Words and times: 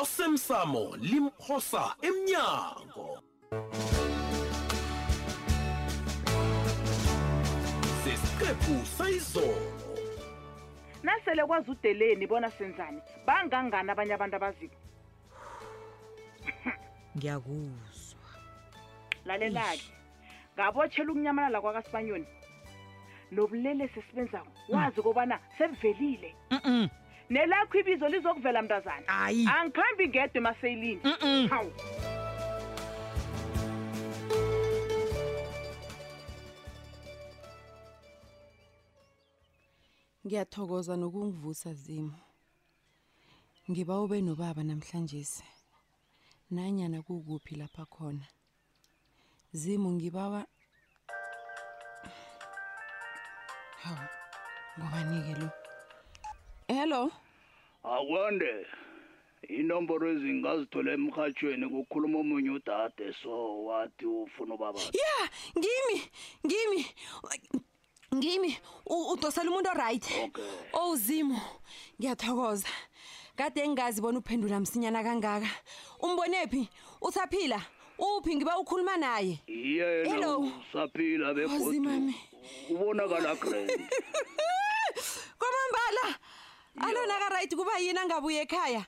osemsamo 0.00 0.96
limphosa 0.96 1.92
emnyango 2.02 3.20
sesiqephu 8.04 8.76
sayizolo 8.96 9.68
nasele 11.02 11.44
kwazi 11.44 11.70
udeleni 11.70 12.26
bona 12.26 12.50
senzani 12.50 12.98
bangangani 13.26 13.90
abanye 13.92 14.14
abantu 14.14 14.36
abaziko 14.36 14.76
ngiyakuzwa 17.16 18.28
lalela-ke 19.28 19.92
ngabotshela 20.56 21.10
ukunyamalala 21.12 21.58
kwakasibanyoni 21.60 22.28
nobulelesi 23.34 23.98
esibenzako 24.00 24.48
hmm. 24.66 24.74
wazi 24.76 25.00
kobana 25.04 25.36
sebuvelile 25.58 26.30
mm 26.50 26.60
-mm. 26.66 26.84
nelakho 27.30 27.78
ibizo 27.78 28.08
lizokuvela 28.08 28.62
mntazana 28.62 29.12
hayi 29.12 29.48
angikhambi 29.48 30.04
ngedwe 30.08 30.38
emaseyilini 30.38 31.00
hawu 31.52 31.72
ngiyathokoza 40.26 40.94
nokungivusa 40.96 41.70
zimo 41.82 42.18
ngiba 43.70 43.94
ube 44.02 44.18
nobaba 44.20 44.62
namhlanje 44.62 45.22
nanyana 46.50 47.02
kukuphi 47.06 47.54
lapha 47.56 47.84
khona 47.94 48.26
zimo 49.52 49.88
ngibawa 49.94 50.46
hawu 53.82 54.06
ngobanike 54.78 55.34
lo 55.40 55.48
Hello. 56.78 57.00
Akwande. 57.94 58.52
Inomboro 59.58 60.06
ezingazithola 60.12 60.90
emhathweni 60.96 61.66
kukhuluma 61.68 62.16
omunye 62.24 62.50
udade 62.58 63.12
so 63.20 63.64
wathi 63.68 64.06
ufuna 64.08 64.54
ubaba. 64.56 64.80
Yeah, 64.94 65.28
ngimi, 65.52 65.98
ngimi. 66.46 66.80
Ngimi 68.16 68.56
udosela 68.88 69.50
umuntu 69.52 69.68
oright. 69.70 70.00
Okay. 70.24 70.48
Owuzimo. 70.72 71.36
Ngiyathokoza. 72.00 72.72
Kade 73.36 73.60
engazi 73.62 74.00
bona 74.00 74.18
uphendula 74.24 74.56
msinyana 74.60 75.02
kangaka. 75.04 75.48
Umbonephi? 76.00 76.68
Uthaphila? 77.02 77.60
Uphi 78.00 78.32
ngiba 78.36 78.56
ukhuluma 78.58 78.96
naye? 78.96 79.38
Yena 79.48 80.38
usaphila 80.40 81.34
begodi. 81.36 81.78
Ubonakala 82.72 83.34
grand. 83.36 83.68
Kwamambala. 85.40 86.16
alona 86.78 87.18
karayiti 87.18 87.56
kuba 87.56 87.78
yini 87.78 87.98
angabuye 87.98 88.40
ekhaya 88.44 88.82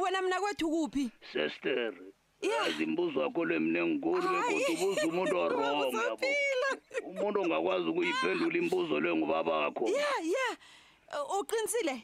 wena 0.00 0.22
mna 0.22 0.36
kwethu 0.40 0.68
kuphi 0.70 1.10
sester 1.32 1.92
azimbuzo 2.66 3.20
wakho 3.22 3.44
lemnengikulu 3.44 4.18
bekuthi 4.18 4.74
ubuza 4.84 5.04
umuntu 5.08 5.34
orong 5.44 5.92
yabo 5.96 6.18
umuntu 7.06 7.36
ongakwazi 7.44 7.86
ukuyiphendula 7.92 8.56
imbuzo 8.58 8.96
leyo 9.00 9.14
nguba 9.16 9.38
bakho 9.46 9.84
ya 9.88 10.12
ya 10.34 10.46
uqinisile 11.38 11.96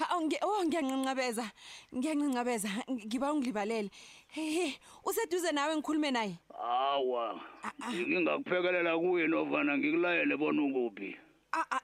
o 0.00 0.04
oh, 0.14 0.48
oh, 0.48 0.64
ngiyanqinqabeza 0.66 1.46
ngiyanqinqabeza 1.94 2.68
ngiba 2.90 3.26
ungilibalele 3.34 3.90
hehe 4.34 4.66
useduze 5.06 5.50
nawe 5.52 5.72
ngikhulume 5.76 6.10
naye 6.16 6.34
hawa 6.58 7.26
ngingakuphekelela 7.90 8.98
kuye 8.98 9.24
novana 9.30 9.72
ngikulayele 9.78 10.34
bona 10.40 10.60
ukuphi 10.66 11.08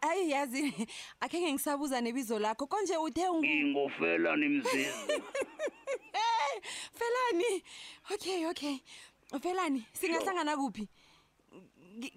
ayazi 0.00 0.62
akhe 1.24 1.38
ngisabuza 1.52 2.00
nebizo 2.00 2.36
lakho 2.44 2.64
konje 2.70 2.96
uthe 2.96 3.24
ngingofela 3.30 4.36
nimsizi 4.36 5.16
Felani 6.98 7.62
okay 8.14 8.44
okay 8.50 8.76
Felani 9.42 9.84
singahlangana 9.92 10.56
kuphi 10.58 10.84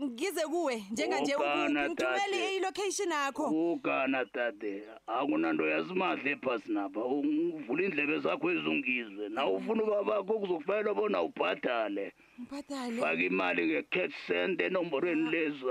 ngize 0.02 0.44
kuwe 0.50 0.82
njenganje 0.92 1.34
ngithumele 1.72 2.56
ilocation 2.58 3.10
yakho 3.12 3.46
ugana 3.54 4.26
tate 4.26 4.84
akunanto 5.08 5.68
yasimahle 5.68 6.32
ephasi 6.40 6.72
napha 6.74 7.00
uvula 7.06 7.82
indlebe 7.86 8.16
zakho 8.26 8.48
ezungizwe 8.56 9.30
na 9.30 9.46
ufuna 9.48 9.84
ubabakho 9.84 10.34
kuzokufanele 10.42 10.92
bona 10.98 11.22
ubhadale 11.22 12.06
ubhadale 12.42 12.98
faka 13.02 13.14
imali 13.22 13.62
nge-cash 13.70 14.16
send 14.28 14.62
enomborweni 14.62 15.30
lezi 15.32 15.66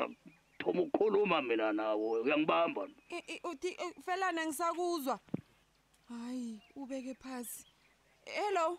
thoma 0.60 0.82
ukukhuluma 0.82 1.38
mina 1.48 1.66
nawe 1.78 2.04
uyangibamba 2.24 2.82
uthi 3.50 3.70
felana 4.04 4.40
ngisakuzwa 4.46 5.16
hayi 6.08 6.52
ubeke 6.80 7.14
phasi 7.22 7.64
hello 8.40 8.78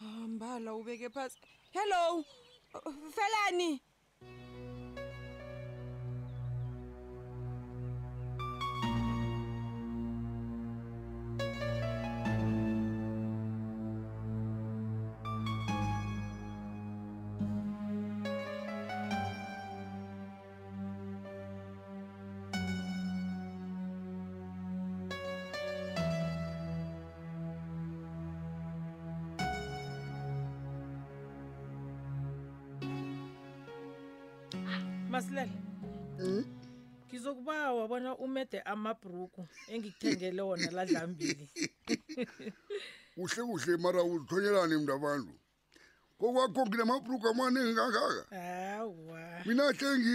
hambala 0.00 0.74
ubeke 0.74 1.08
phasi 1.14 1.36
hello 1.74 2.24
felani 3.16 3.70
masilele 35.12 35.52
hmm? 36.18 36.44
ngizokubawa 37.08 37.88
bona 37.88 38.16
umede 38.24 38.60
amabhruku 38.60 39.48
engikuthengele 39.72 40.42
wona 40.48 40.70
ladlambili 40.76 41.46
kuhle 43.14 43.42
kuhle 43.48 43.76
mara 43.76 44.00
uzithonyelani 44.08 44.74
mntu 44.80 44.92
abantu 44.96 45.32
kokwakho 46.18 46.60
nginamabhruku 46.66 47.26
amaningi 47.28 47.74
kangaka 47.74 48.26
hawa 48.30 48.94
mina 49.46 49.62
hlengi 49.76 50.12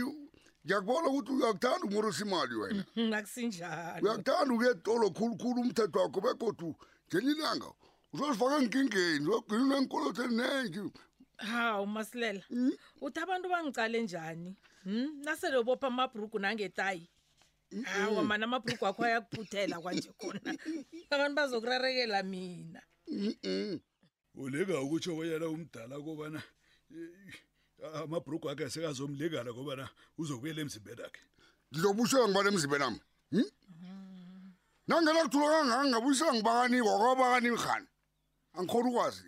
ngiyakubona 0.65 1.07
ukuthi 1.13 1.31
uyakuthanda 1.37 1.85
umorosimali 1.87 2.53
wena 2.61 2.83
akusinjalo 3.17 4.01
uyakuthanda 4.01 4.53
ukuye 4.53 4.73
tolo 4.85 5.07
khulukhulu 5.13 5.57
umthetho 5.61 5.97
wakho 6.01 6.19
bekodwa 6.25 6.73
ngenye 7.07 7.31
ilanga 7.37 7.69
uzozifaka 8.13 8.55
enkingeni 8.61 9.23
uzogqina 9.29 9.63
unenkolotho 9.63 10.21
eninenge 10.27 10.79
hawu 11.49 11.85
masilela 11.95 12.41
hmm? 12.49 12.73
uthi 13.05 13.19
abantu 13.23 13.47
bangicale 13.53 13.97
njani 14.07 14.51
Hmm, 14.87 15.07
nasele 15.23 15.57
ubopha 15.57 15.87
amabhruku 15.87 16.39
nangetayi 16.39 17.09
awa 17.99 18.23
mana 18.23 18.45
amabhruku 18.47 18.87
akho 18.87 19.03
ayakuphuthela 19.03 19.81
kwanje 19.83 20.11
khona 20.17 20.39
abantu 21.11 21.33
bazokurarekela 21.35 22.23
mina 22.23 22.79
ulinga 24.39 24.79
ukutsho 24.85 25.09
obanyana 25.11 25.47
umdala 25.51 25.95
kobana 25.99 26.39
amabhruku 27.99 28.47
akhe 28.47 28.63
asekazomlingana 28.65 29.51
kobana 29.51 29.83
uzokuyela 30.17 30.59
emzimbeni 30.63 31.01
akhe 31.07 31.21
ndizobusheka 31.69 32.23
hmm? 32.23 32.31
mm-hmm. 32.31 32.45
ngibani 32.47 32.49
emzimbeni 32.51 32.85
am 32.87 34.53
nangela 34.87 35.19
kuthulakanganga 35.27 35.87
ngabuyisela 35.91 36.31
ngibakani 36.33 36.77
wakwabakani 36.87 37.49
khani 37.63 37.87
angikhona 38.55 38.87
ukwazi 38.91 39.27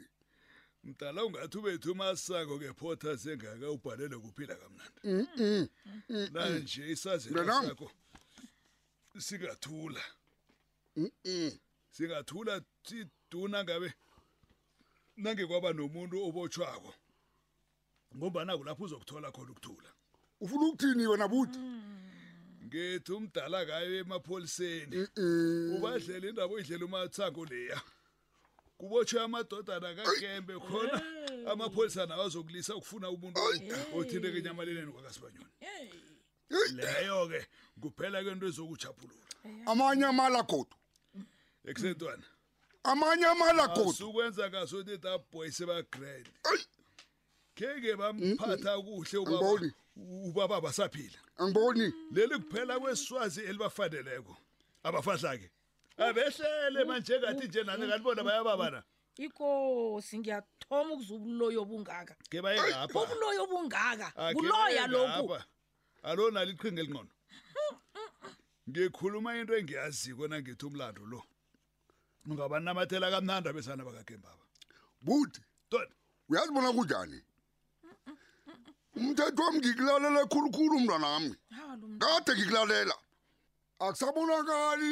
mdala 0.90 1.26
ungathi 1.26 1.58
ube 1.58 1.72
yithi 1.72 1.90
umasako 1.90 2.54
ke 2.62 2.74
photha 2.80 3.12
sengaka 3.24 3.68
ubhalelwe 3.76 4.18
kuphila 4.24 4.56
kamnandi 4.56 5.70
la 6.34 6.50
nje 6.50 6.92
isazelo 6.94 7.40
sakho 7.64 7.92
singathula 9.26 10.02
mm, 10.96 11.10
mm. 11.26 11.52
singathula 11.96 12.62
siduna 12.88 13.64
ngabe 13.64 13.90
nange 15.22 15.44
kwaba 15.50 15.70
nomuntu 15.74 16.16
obotshwako 16.28 16.92
ngombana 18.16 18.58
kulapho 18.58 18.84
uzokuthola 18.84 19.28
khona 19.34 19.52
ukuthula 19.54 19.90
ufuna 20.44 20.64
ukuthini 20.68 21.06
wena 21.12 21.28
buthi 21.34 21.60
ngithi 22.66 23.12
umdala 23.18 23.60
kayo 23.70 23.92
emapholiseni 24.04 24.96
mm, 25.16 25.74
ubadlela 25.78 26.26
indaba 26.30 26.52
oyidlela 26.56 26.84
umathango 26.86 27.44
leya 27.52 27.78
kubotshwe 28.80 29.20
amadodana 29.22 29.96
kagembe 29.96 30.54
khona 30.60 30.98
amapholisa 31.52 32.06
nawo 32.08 32.24
azokulisa 32.24 32.72
ukufuna 32.80 33.10
umuntu 33.12 33.40
othinte 33.94 34.32
kenyamaleleni 34.32 34.88
kwakasibanyoni 34.92 35.48
leyo 36.80 37.28
ke 37.28 37.40
kuphela 37.82 38.24
ke 38.24 38.32
into 38.32 38.48
ezokuchaphulula 38.48 39.20
amanye 39.68 40.06
amala 40.08 40.40
godu 40.48 40.72
ekusentwana 41.68 42.24
amanye 42.90 43.28
amala 43.28 43.68
godu 43.76 43.92
sukwenza 44.00 44.48
kaso 44.48 44.80
that 44.88 45.20
boys 45.32 45.60
ba 45.68 45.84
grand 45.92 46.30
keke 47.58 48.00
bamphatha 48.00 48.80
kuhle 48.80 49.18
ubaba 49.20 49.48
ubaba 50.30 50.58
basaphila 50.64 51.20
angiboni 51.36 51.92
leli 52.16 52.40
kuphela 52.40 52.80
kweswazi 52.80 53.44
elibafaneleko 53.44 54.36
abafahla 54.88 55.36
ke 55.36 55.52
abehlele 56.06 56.84
manje 56.88 57.20
ngathi 57.20 57.46
nje 57.48 57.62
nani 57.64 57.88
kanti 57.90 58.04
bona 58.04 58.24
bayababana 58.24 58.80
ikosi 59.26 60.16
ngiyathoma 60.20 60.94
ukuzeubuloyo 60.96 61.60
obungaka 61.64 62.14
ngebayeubuloyo 62.28 63.42
obungaka 63.44 64.08
ah, 64.16 64.32
buloya 64.34 64.88
loku 64.94 65.36
alo 66.08 66.24
nalo 66.32 66.52
iqhinga 66.56 66.82
elinqono 66.84 67.12
ngikhuluma 68.70 69.32
into 69.40 69.54
engiyaziko 69.60 70.24
nangithi 70.32 70.66
umlando 70.66 71.04
lo 71.12 71.20
ungabanamathela 72.30 73.12
kamnandi 73.14 73.48
abesana 73.52 73.84
bakagembaba 73.88 74.44
buti 75.06 75.42
tona 75.70 75.94
uyazibona 76.32 76.70
kunjani 76.76 77.20
umthetho 78.98 79.42
wami 79.44 79.58
ngikulalela 79.60 80.20
ekhulukhulu 80.24 80.74
umntwanami 80.80 81.36
kade 82.02 82.32
ngikulalela 82.40 82.96
akusabonakali 83.84 84.92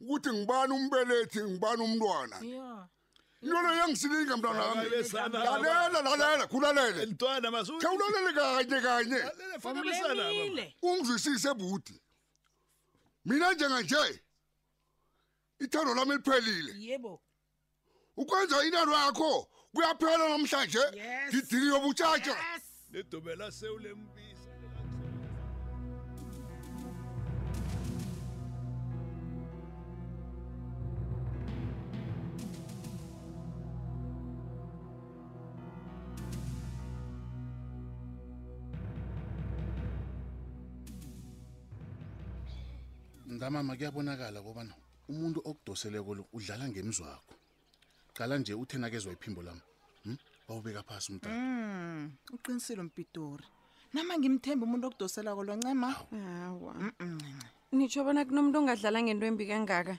ukuthi 0.00 0.28
ngibani 0.32 0.72
umbelethi 0.72 1.40
ngibani 1.42 1.82
umntwana 1.82 2.36
into 2.40 3.62
leyo 3.62 3.74
yangisilinga 3.80 4.34
mntwanamlalela 4.36 6.02
lalela 6.02 6.46
khulalelekhe 6.46 7.24
ulalele 7.94 8.32
kanye 8.36 9.20
kanye 9.62 10.74
ungizwisise 10.82 11.50
budi 11.58 11.96
mina 13.24 13.52
njenganje 13.54 14.02
ithando 15.62 15.94
lwami 15.94 16.14
liphelile 16.16 16.72
ukwenza 18.16 18.56
inalo 18.66 18.92
yakho 18.98 19.32
kuyaphela 19.74 20.24
namhlanje 20.28 20.82
ngidili 21.28 21.66
yobutshatsha 21.70 22.34
nedobela 22.92 23.52
seulemi 23.52 24.25
mama 43.50 43.76
kuyabonakala 43.78 44.42
kobana 44.42 44.74
umuntu 45.08 45.38
okudosele 45.42 46.02
kolo 46.04 46.26
udlala 46.34 46.66
ngemzwakho 46.68 47.34
cala 48.16 48.34
nje 48.40 48.54
uthenakezwa 48.58 49.12
iphimbo 49.14 49.42
lami 49.46 49.62
hmm? 50.04 50.18
wawubeka 50.50 50.82
phasi 50.82 51.06
umntu 51.14 51.26
mm, 51.28 52.10
uqinisile 52.34 52.82
mpitori 52.82 53.44
nama 53.94 54.18
ngimthembe 54.18 54.62
umuntu 54.66 54.86
okudosela 54.90 55.30
kolo 55.36 55.52
ncema 55.62 55.88
nitsho 57.72 58.00
bona 58.04 58.24
kunomuntu 58.26 58.56
ongadlala 58.62 58.98
ngento 59.06 59.24
embi 59.30 59.44
kangaka 59.46 59.94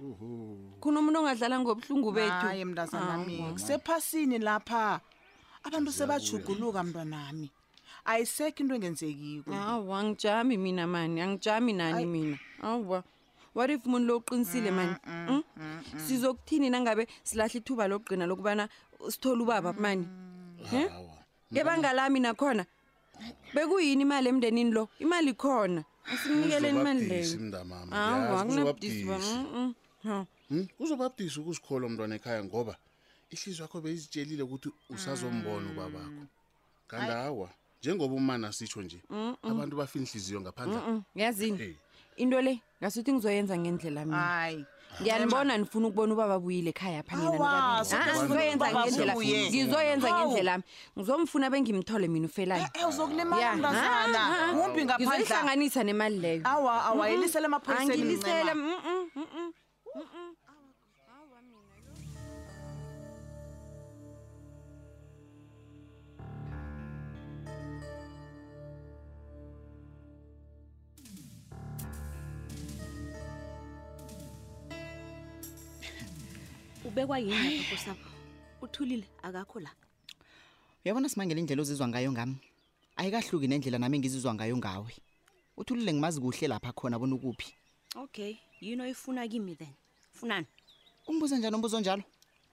kunomuntu 0.84 1.18
ongadlala 1.22 1.56
ngobuhlungu 1.64 2.10
bethuaye 2.12 2.64
mntazanami 2.68 3.36
kusephasini 3.56 4.40
lapha 4.44 5.00
abantu 5.64 5.90
sebajuguluka 5.96 6.82
mntwanami 6.84 7.48
ayisekho 8.12 8.60
into 8.64 8.74
engenzekiwe 8.76 9.52
awa 9.56 9.94
angijami 10.00 10.56
mina 10.58 10.88
mani 10.88 11.20
angijami 11.22 11.72
nani 11.76 12.04
mina 12.08 12.38
awa 12.64 13.00
what 13.57 13.69
if 13.71 13.86
umuntu 13.86 14.07
lo 14.07 14.18
uqinisile 14.18 14.71
mani 14.71 14.95
mm, 15.07 15.13
mm, 15.13 15.27
hmm? 15.27 15.44
mm, 15.65 15.83
sizokuthini 16.07 16.69
nangabe 16.69 17.07
silahle 17.24 17.57
ithuba 17.59 17.88
lokugcina 17.89 18.25
lokubana 18.30 18.69
sithole 19.09 19.42
ubaba 19.42 19.74
mani 19.74 20.06
ebanga 21.59 21.89
lami 21.94 22.19
nakhona 22.21 22.65
bekuyini 23.57 24.01
imali 24.06 24.30
emndenini 24.30 24.69
lo 24.71 24.89
imali 25.01 25.33
khona 25.33 25.81
asimnikeleni 26.06 26.80
imali 26.80 27.06
leyo 27.09 27.39
uzobabdisa 30.80 31.42
ukusikhola 31.42 31.88
umntwana 31.89 32.13
ekhaya 32.15 32.44
ngoba 32.45 32.77
ihliziyo 33.33 33.63
yakho 33.65 33.81
beyizitshelile 33.81 34.44
ukuthi 34.45 34.69
usazombona 34.94 35.65
ubabakho 35.74 36.25
kanti 36.88 37.12
hawa 37.12 37.50
njengoba 37.81 38.13
umana 38.15 38.54
sitsho 38.54 38.81
nje 38.86 39.01
abantu 39.44 39.74
bafina 39.77 40.04
ihliziyo 40.06 40.39
ngaphandle 40.45 40.81
yazini 41.15 41.74
into 42.18 42.42
le 42.42 42.62
ngasuthi 42.81 43.14
ngizoyenza 43.14 43.54
ngendlela 43.58 44.06
mina 44.06 44.18
hayi 44.18 44.66
ngiyanibona 45.02 45.58
nifuna 45.58 45.88
ukubona 45.88 46.14
uba 46.14 46.28
babuyile 46.28 46.69
ekhaya 46.74 47.04
phaningizoyenza 47.04 48.68
ah, 50.10 50.18
ngendlela 50.18 50.52
ami 50.54 50.64
ngizomfuna 50.98 51.48
bengimthole 51.54 52.08
mina 52.08 52.25
ufelayoyoyihlanganisa 52.28 53.90
eh, 54.94 55.02
eh, 55.69 55.78
ah, 55.78 55.80
ah, 55.81 55.84
nemali 55.84 56.19
leyoangilisele 56.19 57.48
ubekwa 76.98 77.20
yini 77.20 77.64
kosapho 77.70 78.10
uthulile 78.62 79.06
akakho 79.24 79.60
la 79.62 79.70
uyabona 80.86 81.06
simangele 81.10 81.38
indlela 81.46 81.62
ozizwa 81.62 81.86
ngayo 81.94 82.10
ngami 82.12 82.38
ayikahluki 82.98 83.46
nendlela 83.48 83.78
nami 83.78 83.98
engizizwa 84.02 84.34
ngayo 84.34 84.58
ngawe 84.58 84.94
uthulile 85.62 85.94
ngimazi 85.94 86.18
kuhle 86.22 86.48
lapha 86.50 86.74
khona 86.74 86.96
abona 86.98 87.14
ukuphi 87.16 87.54
okay 88.02 88.34
yini 88.62 88.82
oyifuna 88.82 89.28
kimi 89.30 89.54
then 89.56 89.70
funani 90.12 90.48
umbuze 91.06 91.38
njani 91.38 91.54
umbuzo 91.56 91.78
njalo 91.80 92.02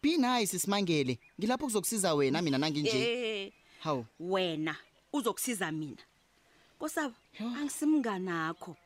be 0.05 0.13
nice 0.21 0.59
simangele 0.61 1.17
ngilapho 1.41 1.65
kuzokusiza 1.67 2.13
wena 2.15 2.43
mina 2.45 2.59
nanginje 2.61 3.49
how 3.85 3.99
eh, 3.99 4.05
eh, 4.05 4.05
eh. 4.05 4.05
wena 4.21 4.77
uzokusiza 5.11 5.73
mina 5.73 6.05
kosaba 6.79 7.15
angisimnganakho 7.41 8.77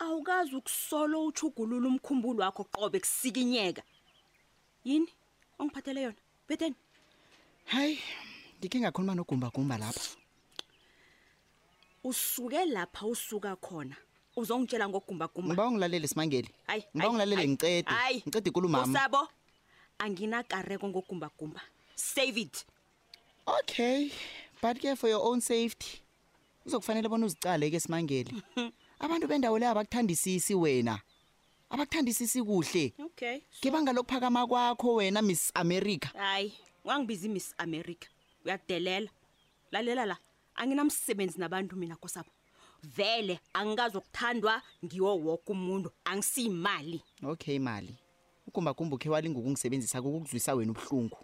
awukazi 0.00 0.54
ukusolo 0.56 1.26
utshugulula 1.28 1.84
umkhumbulo 1.92 2.40
wakho 2.42 2.64
qobe 2.72 3.00
kusikinyeka 3.04 3.82
yini 4.84 5.08
ongiphathele 5.58 6.00
yona 6.02 6.16
betheni 6.48 6.74
hayi 7.66 7.98
ngikhe 8.60 8.78
ngakhuluma 8.80 9.14
nogumbagumba 9.16 9.78
lapha 9.78 10.16
usuke 12.04 12.60
lapha 12.74 13.06
usuka 13.06 13.50
khona 13.64 13.96
uzongitshela 14.38 14.84
ngogumbagumba 14.88 15.48
ngiba 15.50 15.68
ungilalele 15.68 16.06
simangeli 16.08 16.50
hayi 16.68 16.82
ngiba 16.96 17.08
ungilalele 17.10 17.42
ngicede 17.48 17.90
hayi 17.90 18.16
ngicede 18.22 18.48
ikulumama 18.50 18.92
usabo 18.92 19.22
anginakareko 19.98 20.84
ngogumbagumba 20.88 21.60
save 21.94 22.38
it 22.40 22.66
okay 23.46 24.10
but 24.62 24.78
ke 24.78 24.96
for 24.96 25.08
your 25.10 25.22
own 25.24 25.40
safety 25.40 26.00
uzokufanele 26.66 27.08
bona 27.08 27.26
uzicale 27.26 27.70
ke 27.70 27.80
simangeli 27.80 28.34
abantu 29.04 29.26
bendawo 29.26 29.58
leyo 29.58 29.70
abakuthandisisi 29.72 30.54
wena 30.54 31.02
abakuthandisisi 31.70 32.42
kuhle 32.42 32.92
okay 33.04 33.40
so... 33.52 33.58
ngibanga 33.62 33.92
lokuphakama 33.92 34.46
kwakho 34.48 34.94
wena 34.94 35.22
miss 35.22 35.52
america 35.54 36.08
hayi 36.16 36.52
ungangibizi 36.84 37.28
miss 37.28 37.54
america 37.58 38.06
uyakudelela 38.44 39.10
lalela 39.70 40.06
la 40.06 40.16
anginamsebenzi 40.54 41.38
nabantu 41.40 41.76
mina 41.76 41.96
kosabo 41.96 42.30
vele 42.82 43.40
angikazokuthandwa 43.52 44.62
ngiwo 44.84 45.16
woke 45.18 45.52
umuntu 45.52 45.90
angisiyimali 46.04 47.02
okay 47.22 47.58
mali 47.58 47.94
ukumbakumba 48.46 48.96
ukhe 48.96 49.08
walingukungisebenzisa 49.12 50.00
kukukuzwisa 50.02 50.54
wena 50.54 50.72
ubuhlungu 50.72 51.18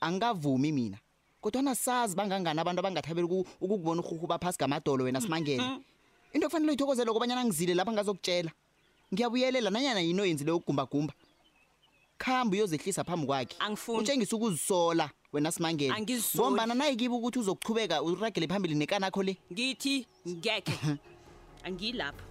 angikavumi 0.00 0.72
mina 0.72 0.98
kodwa 1.40 1.62
nasazi 1.62 2.16
bangangani 2.16 2.58
abantu 2.60 2.80
abangathabeli 2.80 3.26
ukukubona 3.60 4.02
uhuhuba 4.02 4.38
phasi 4.38 4.58
gamadolo 4.58 5.04
wena 5.06 5.20
mm-hmm. 5.20 5.26
simangele 5.30 5.62
into 6.32 6.46
kufanele 6.46 6.70
uyithokozele 6.74 7.12
kobanyana 7.12 7.44
ngizile 7.44 7.74
lapho 7.74 7.90
angazokutshela 7.90 8.50
ngiyabuyelela 9.14 9.70
nanyana 9.70 10.00
yini 10.00 10.20
oyenzile 10.22 10.50
ugumbagumba 10.52 11.14
khambe 12.18 12.56
uyozehlisa 12.56 13.04
phambi 13.04 13.26
kwakhe 13.26 13.54
utshengisa 13.98 14.34
ukuzisola 14.36 15.10
wena 15.32 15.50
simangele 15.52 15.94
ngombana 16.36 16.74
nayikibe 16.74 17.14
ukuthi 17.14 17.38
uzokuchubeka 17.38 18.02
uragele 18.02 18.48
phambili 18.50 18.74
nekanakho 18.74 19.22
le 19.22 19.32
ngithi 19.52 20.06
ngekhe 20.28 20.74
angiyilapha 21.66 22.24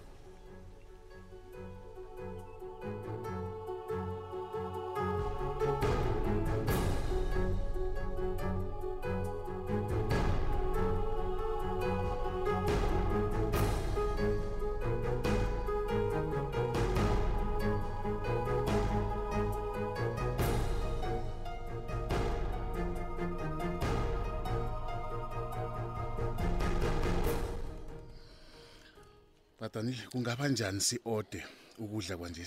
Tatani 29.68 29.96
kungaba 30.12 30.48
njani 30.48 30.80
si 30.80 30.98
order 31.04 31.42
ukudla 31.78 32.16
kanje? 32.16 32.46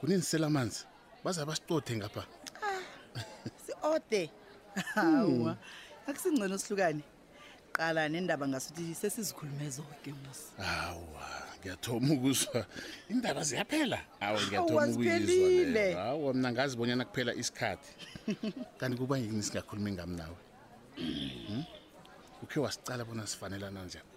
Kunisela 0.00 0.46
amanzi. 0.46 0.84
Baza 1.24 1.46
basicothe 1.46 1.96
ngapha. 1.96 2.22
Ah, 2.62 3.20
si 3.64 3.72
order. 3.82 4.28
Hmm. 4.74 4.82
Hawa. 4.94 5.56
Akusingcono 6.06 6.58
sihlukane. 6.58 7.02
Qala 7.72 8.08
nendaba 8.10 8.46
ngasuthi 8.48 8.94
sesizikhulume 8.94 9.66
zonke 9.76 10.10
musi. 10.22 10.46
Hawa. 10.58 11.26
Ngiyathoma 11.60 12.12
ukuzwa 12.14 12.60
indaba 13.08 13.42
ziyaphela. 13.48 13.98
Hawa 14.20 14.38
ngiyathoma 14.42 14.86
ukuyizwa. 14.86 16.02
Hawa 16.02 16.34
mina 16.34 16.52
ngazi 16.52 16.76
bonyana 16.76 17.04
kuphela 17.08 17.32
isikhathi. 17.34 17.88
Kanti 18.78 18.96
kuba 19.00 19.16
yini 19.18 19.42
singakhulumi 19.42 19.90
ngami 19.96 20.14
nawe? 20.20 20.36
Hmm? 21.48 21.64
Ukhe 22.42 22.60
wasicala 22.60 23.04
bona 23.04 23.24
sifanelana 23.26 23.84
njani? 23.84 24.08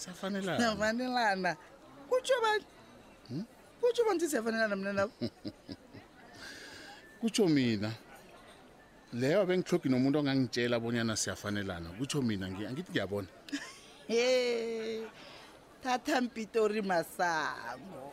siyafanelanaafanelana 0.00 1.50
kutsho 2.10 2.34
bani 2.44 2.64
hmm? 3.28 3.44
kutsho 3.80 4.02
bani 4.06 4.18
thi 4.20 4.28
siyafanelana 4.32 4.74
mna 4.76 4.92
nabo 4.98 5.12
kutsho 7.20 7.44
mina 7.54 7.90
leyo 9.20 9.38
abengihlogi 9.44 9.86
nomuntu 9.92 10.18
ongangitshela 10.20 10.76
bonyana 10.82 11.14
siyafanelana 11.16 11.88
kutsho 11.98 12.18
mina 12.26 12.46
angithi 12.66 12.90
ngiyabona 12.92 13.28
e 14.08 14.22
thatha 15.82 16.16
mpitori 16.24 16.82
masango 16.82 18.12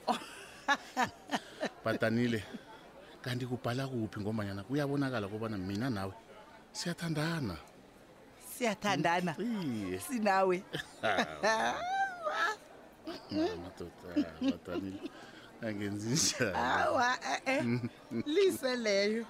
batanile 1.86 2.40
kanti 3.24 3.46
kubhala 3.48 3.88
kuphi 3.88 4.20
ngombanyana 4.20 4.62
kuyabonakala 4.68 5.28
kobana 5.32 5.56
mina 5.58 5.88
nawe 5.90 6.14
siyathandana 6.78 7.56
siyathandana 8.58 9.32
sinawe 10.06 10.56
madoda 13.64 14.10
badanile 14.42 15.02
e-e 15.66 17.58
lise 18.36 18.74
leyo 18.86 19.24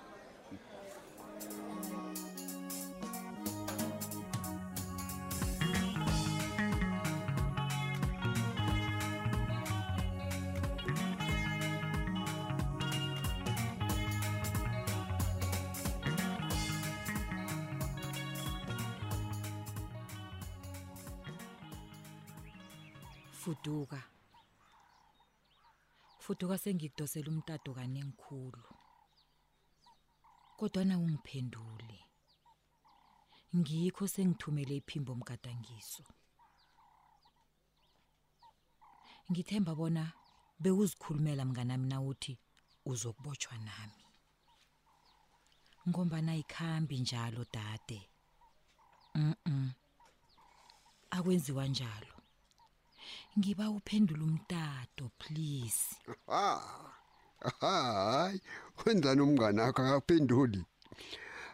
ngiduka 26.44 26.58
sengikudosela 26.64 27.30
umtado 27.30 27.72
kaningikhulu 27.74 28.64
kodwa 30.58 30.82
na 30.88 30.96
ungiphenduli 31.04 32.00
ngikho 33.58 34.04
sengithumele 34.14 34.74
iphimbo 34.82 35.10
omgadangiso 35.16 36.04
ngithemba 39.32 39.72
bona 39.80 40.04
bewuzikhulumela 40.62 41.44
mnganami 41.46 41.86
nawuthi 41.92 42.34
uzokubotshwa 42.92 43.56
nami 43.70 44.04
ngombana 45.90 46.32
ikhambi 46.44 46.96
njalo 47.04 47.42
dade 47.56 48.00
mm 49.16 49.34
-mm. 49.46 49.68
akwenziwa 51.18 51.66
njalo 51.74 52.13
ngiba 53.38 53.66
uphendula 53.78 54.24
umtato 54.24 55.06
please 55.20 55.82
ah, 56.40 56.64
hayi 57.62 58.38
wenzani 58.80 59.22
umngane 59.28 59.62
akho 59.68 59.80
akakuphenduli 59.84 60.62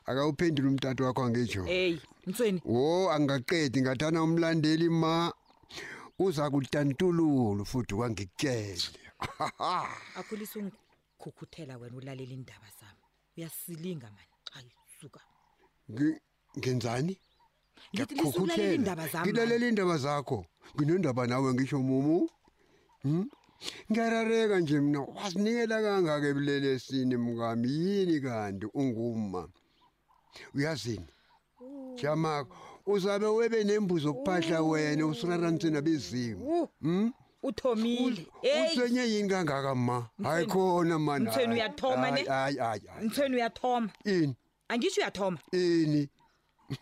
akawuphendula 0.10 0.68
umtato 0.72 1.02
wakho 1.08 1.22
angejo 1.26 1.62
eyi 1.82 1.96
mtweni 2.28 2.60
wo 2.74 2.82
angaqedi 3.16 3.78
ngathana 3.82 4.20
umlandeli 4.28 4.88
ma 5.02 5.14
uza 6.26 6.44
kutantululo 6.54 7.62
futhi 7.72 7.94
kwangikutyele 7.98 8.88
akhulisa 10.20 10.56
ungikhukhuthela 10.60 11.74
wena 11.80 11.96
ulaleli 12.00 12.34
iindaba 12.36 12.70
zami 12.80 13.04
uyasilinga 13.36 14.08
mani 14.16 14.32
ayisuka 14.58 15.22
ngenzani 16.60 17.14
ngilalela 19.24 19.66
iy'ndaba 19.68 19.98
zakho 20.06 20.40
nginendaba 20.76 21.24
nawe 21.30 21.48
ngisho 21.54 21.80
mumu 21.88 22.20
hmm? 23.04 23.26
ngiyarareka 23.90 24.56
nje 24.62 24.78
mna 24.86 25.00
wasinikela 25.18 25.76
kangaka 25.86 26.26
ebulelesini 26.32 27.16
mkami 27.26 27.68
yini 27.84 28.16
kanti 28.26 28.66
unguma 28.80 29.42
uyazini 30.56 31.10
jamako 32.00 32.54
uzabe 32.94 33.28
webe 33.38 33.60
nembuzi 33.68 34.06
okuphahla 34.12 34.58
wena 34.70 35.04
usiraranise 35.12 35.68
nabezimu 35.76 36.44
hmm? 36.84 37.08
uthomile 37.48 38.22
usenye 38.64 39.04
yini 39.12 39.30
kangaka 39.34 39.72
ma 39.88 39.98
hayi 40.26 40.46
khona 40.52 40.96
manmthweni 41.06 41.54
uyathoma 41.58 42.08
ne 42.16 42.22
mthweni 43.06 43.34
uyathoma 43.40 43.90
ini 44.16 44.34
angisho 44.72 45.00
uyathoma 45.02 45.38
ini 45.64 46.02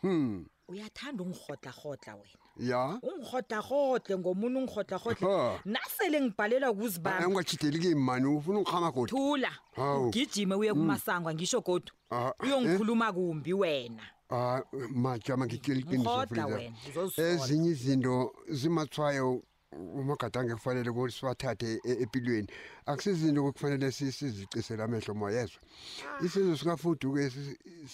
hmm 0.04 0.46
uyathanda 0.68 1.24
ungirhodlarhodla 1.24 2.16
wena 2.22 2.46
ya 2.72 2.82
ungirhodlarhodle 3.12 4.14
ngomuntu 4.22 4.58
ungirhodlarhodle 4.60 5.26
nasele 5.74 6.18
ngibhalelwa 6.22 6.72
kuzibaungajideliki 6.80 7.92
mani 7.96 8.26
ufuna 8.28 8.60
ungihama 8.60 8.92
godu 8.92 9.08
thula 9.16 9.52
ugijime 10.02 10.56
uye 10.56 10.72
hmm. 10.72 10.80
kumasango 10.80 11.30
angisho 11.30 11.62
godu 11.62 11.92
eh? 12.12 12.32
uyongikhuluma 12.44 13.14
kumbi 13.14 13.54
wena 13.54 14.04
majama 14.92 15.46
ngiezinye 15.48 17.70
izinto 17.72 18.36
zimathwayo 18.50 19.44
umagadange 19.72 20.52
e-, 20.52 20.56
kufanele 20.56 21.12
sibathathe 21.12 21.80
empilweni 22.04 22.48
akusizinto 22.86 23.52
kufanele 23.54 23.92
sizicisele 23.92 24.84
amehlo 24.84 25.14
mayezwa 25.16 25.62
ah. 25.64 26.26
isizo 26.26 26.58
sikafuduke 26.58 27.30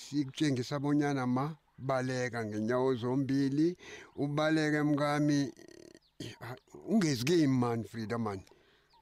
sikutshengisa 0.02 0.80
bonyana 0.80 1.28
ma, 1.28 1.42
ma 1.48 1.58
baleka 1.78 2.46
ngenyawo 2.46 2.96
zombili 2.96 3.78
ubaleke 4.16 4.82
mkami 4.82 5.54
ungezi 6.88 7.24
kemi 7.26 7.48
mani 7.48 7.84
frida 7.84 8.18
mani 8.18 8.44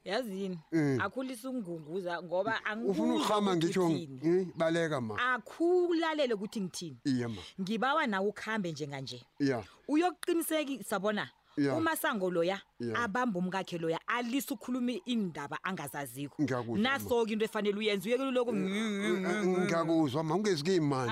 yazini 0.03 0.59
mm. 0.71 0.79
Eh. 0.93 1.05
akhulisa 1.05 1.49
ukungunguza 1.49 2.23
ngoba 2.23 2.59
ufuna 2.87 3.13
ukuhama 3.13 3.55
ngitho 3.55 3.89
eh, 4.23 4.47
baleka 4.55 5.01
ma 5.01 5.19
akhulalele 5.33 6.33
ukuthi 6.33 6.59
ngithini 6.61 6.97
iye 7.05 7.27
ma 7.27 7.41
ngibawa 7.61 8.07
nawe 8.07 8.27
ukuhambe 8.29 8.71
njenganje 8.71 9.21
ya 9.39 9.63
uyokuqinisekisa 9.87 10.99
bona 10.99 11.29
Yeah. 11.57 11.77
umasango 11.77 12.31
loya 12.31 12.61
yeah. 12.79 13.03
abamba 13.03 13.39
umkakhe 13.39 13.77
loya 13.77 13.99
alise 14.07 14.53
ukhulume 14.53 15.01
indaba 15.05 15.59
angazaziko 15.63 16.39
naso-ke 16.79 17.33
into 17.35 17.43
efanele 17.45 17.75
uyenza 17.77 18.05
uyekelloko 18.07 18.55
eh, 18.55 19.47
ngiyakuzwa 19.59 20.23
ma 20.23 20.35
ungezi 20.35 20.63
kuyimani 20.63 21.11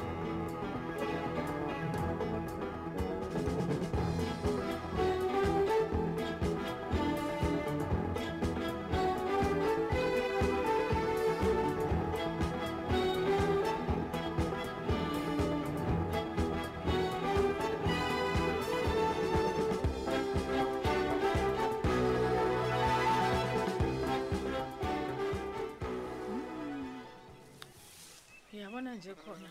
nje 29.03 29.15
khona 29.25 29.49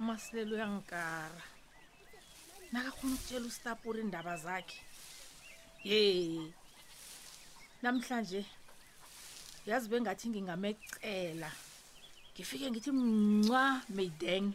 umasilelo 0.00 0.52
uyangikara 0.56 1.36
nakakhona 2.72 3.14
ukutshela 3.16 3.46
usitapura 3.50 3.98
iindaba 4.00 4.34
zakhe 4.44 4.78
ye 5.88 5.98
namhlanje 7.82 8.40
yazi 9.68 9.86
bengathi 9.90 10.24
ngingamecela 10.30 11.50
ngifike 12.32 12.66
ngithi 12.70 12.90
mncwa 12.98 13.62
maydeng 13.96 14.48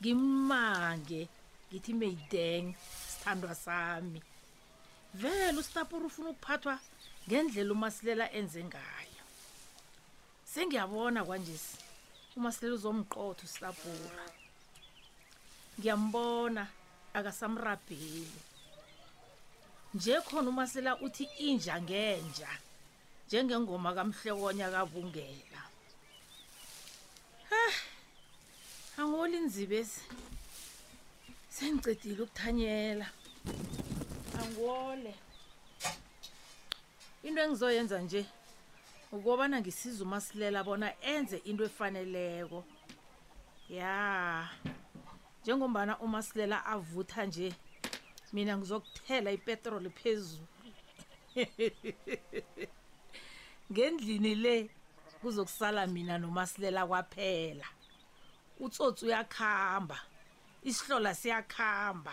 ngimange 0.00 1.22
ngithi 1.68 1.92
maydeng 2.02 2.66
sithandwa 3.08 3.54
sami 3.64 4.20
vele 5.20 5.58
usitapura 5.62 6.04
ufuna 6.10 6.28
ukuphathwa 6.34 6.74
ngendlela 7.26 7.70
umasilela 7.76 8.24
enze 8.38 8.60
ngayo 8.68 9.22
sengiyabona 10.52 11.20
kwanjesi 11.28 11.74
uma 12.40 12.50
silelo 12.52 12.74
uzomqotho 12.76 13.46
silabhura 13.46 14.22
ngiyambona 15.78 16.62
akasamrabheli 17.18 18.26
nje 19.94 20.14
khona 20.26 20.48
umasela 20.52 20.92
uthi 21.04 21.24
inja 21.48 21.74
ngenja 21.84 22.50
njengengoma 23.26 23.90
kamhlekonya 23.98 24.66
kavungela 24.74 25.60
angoli 29.00 29.36
inzibezi 29.42 30.00
sengicedile 31.54 32.22
ukuthanyela 32.24 33.06
angole 34.40 35.12
into 37.26 37.40
engizoyenza 37.42 37.98
nje 38.04 38.22
ukubana 39.12 39.60
ngisiza 39.60 40.04
umasilela 40.04 40.64
bona 40.64 40.88
enze 41.02 41.36
into 41.44 41.64
efaneleko 41.64 42.64
ya 43.68 44.48
njengombana 45.42 45.98
umasilela 45.98 46.66
avutha 46.66 47.24
nje 47.26 47.52
mina 48.32 48.58
ngizokuthela 48.58 49.30
ipetroli 49.32 49.90
phezulu 49.90 50.46
ngendlini 53.72 54.34
le 54.34 54.70
kuzokusala 55.20 55.86
mina 55.86 56.14
nomasilela 56.18 56.86
kwaphela 56.86 57.64
utsotsi 58.60 59.04
uyakhamba 59.06 59.98
isihlola 60.68 61.14
siyakhamba 61.14 62.12